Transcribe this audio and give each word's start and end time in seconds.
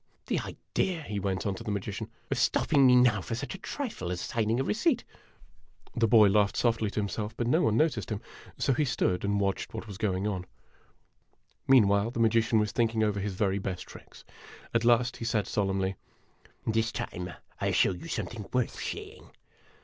"The 0.25 0.39
idea," 0.39 1.03
he 1.03 1.19
went 1.19 1.45
on, 1.45 1.53
to 1.53 1.63
the 1.63 1.69
magician, 1.69 2.09
"of 2.31 2.39
stopping 2.39 2.87
me 2.87 2.95
now 2.95 3.21
for 3.21 3.35
such 3.35 3.53
a 3.53 3.59
trifle 3.59 4.11
as 4.11 4.19
signing 4.19 4.59
a 4.59 4.63
receipt!" 4.63 5.03
The 5.95 6.07
boy 6.07 6.27
laughed 6.27 6.57
softly 6.57 6.89
to 6.89 6.99
himself, 6.99 7.37
but 7.37 7.45
no 7.45 7.61
one 7.61 7.77
noticed 7.77 8.09
him, 8.09 8.19
so 8.57 8.73
he 8.73 8.83
stood 8.83 9.23
and 9.23 9.39
watched 9.39 9.75
what 9.75 9.85
was 9.85 9.99
going 9.99 10.25
on. 10.25 10.39
A 10.39 10.39
DUEL 10.39 10.39
IN 10.39 10.39
A 10.39 10.41
DESERT 10.41 11.67
47 11.67 11.73
Meanwhile, 11.85 12.11
the 12.11 12.19
magician 12.19 12.59
was 12.59 12.71
thinking 12.71 13.03
over 13.03 13.19
his 13.19 13.35
very 13.35 13.59
best 13.59 13.85
tricks. 13.85 14.23
At 14.73 14.83
last 14.85 15.17
he 15.17 15.25
said, 15.25 15.45
solemnly: 15.45 15.95
"This 16.65 16.91
time 16.91 17.31
I 17.59 17.65
'11 17.67 17.73
show 17.75 17.91
you 17.91 18.07
something 18.07 18.49
worth 18.51 18.81
seeing 18.81 19.29